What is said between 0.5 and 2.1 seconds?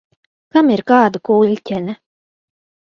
Kam ir kāda kuļķene?